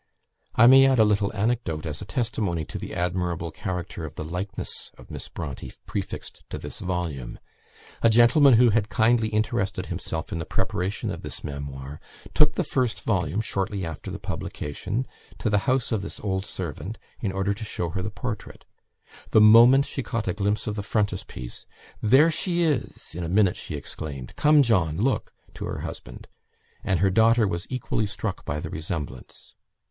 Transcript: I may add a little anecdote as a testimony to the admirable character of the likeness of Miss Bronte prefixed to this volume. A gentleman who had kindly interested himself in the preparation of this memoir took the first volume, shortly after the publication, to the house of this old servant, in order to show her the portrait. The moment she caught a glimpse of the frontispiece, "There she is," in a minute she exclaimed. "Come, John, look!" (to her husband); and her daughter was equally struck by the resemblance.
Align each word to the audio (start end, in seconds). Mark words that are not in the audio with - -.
I 0.55 0.65
may 0.65 0.87
add 0.87 0.97
a 0.97 1.03
little 1.05 1.31
anecdote 1.35 1.85
as 1.85 2.01
a 2.01 2.05
testimony 2.05 2.65
to 2.65 2.79
the 2.79 2.95
admirable 2.95 3.51
character 3.51 4.03
of 4.03 4.15
the 4.15 4.23
likeness 4.23 4.89
of 4.97 5.11
Miss 5.11 5.29
Bronte 5.29 5.71
prefixed 5.85 6.41
to 6.49 6.57
this 6.57 6.79
volume. 6.79 7.37
A 8.01 8.09
gentleman 8.09 8.55
who 8.55 8.71
had 8.71 8.89
kindly 8.89 9.27
interested 9.27 9.85
himself 9.85 10.31
in 10.31 10.39
the 10.39 10.43
preparation 10.45 11.11
of 11.11 11.21
this 11.21 11.43
memoir 11.43 12.01
took 12.33 12.55
the 12.55 12.63
first 12.63 13.03
volume, 13.03 13.41
shortly 13.41 13.85
after 13.85 14.09
the 14.09 14.17
publication, 14.17 15.05
to 15.37 15.51
the 15.51 15.59
house 15.69 15.91
of 15.91 16.01
this 16.01 16.19
old 16.21 16.47
servant, 16.47 16.97
in 17.19 17.31
order 17.31 17.53
to 17.53 17.63
show 17.63 17.89
her 17.89 18.01
the 18.01 18.09
portrait. 18.09 18.65
The 19.29 19.39
moment 19.39 19.85
she 19.85 20.01
caught 20.01 20.27
a 20.27 20.33
glimpse 20.33 20.65
of 20.65 20.75
the 20.75 20.81
frontispiece, 20.81 21.67
"There 22.01 22.31
she 22.31 22.63
is," 22.63 23.13
in 23.13 23.23
a 23.23 23.29
minute 23.29 23.55
she 23.55 23.75
exclaimed. 23.75 24.35
"Come, 24.35 24.63
John, 24.63 24.97
look!" 24.97 25.31
(to 25.53 25.65
her 25.65 25.81
husband); 25.81 26.27
and 26.83 27.01
her 27.01 27.11
daughter 27.11 27.47
was 27.47 27.67
equally 27.69 28.07
struck 28.07 28.43
by 28.45 28.59
the 28.59 28.71
resemblance. 28.71 29.53